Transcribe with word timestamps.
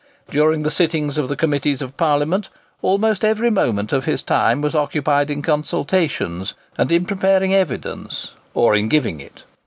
During 0.31 0.63
the 0.63 0.71
sittings 0.71 1.19
of 1.19 1.29
the 1.29 1.35
committees 1.35 1.79
of 1.79 1.95
Parliament, 1.95 2.49
almost 2.81 3.23
every 3.23 3.51
moment 3.51 3.93
of 3.93 4.05
his 4.05 4.23
time 4.23 4.59
was 4.59 4.73
occupied 4.73 5.29
in 5.29 5.43
consultations, 5.43 6.55
and 6.75 6.91
in 6.91 7.05
preparing 7.05 7.53
evidence 7.53 8.33
or 8.55 8.73
in 8.75 8.89
giving 8.89 9.19
it. 9.19 9.43